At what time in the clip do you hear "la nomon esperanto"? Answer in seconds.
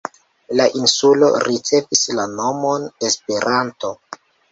2.19-3.93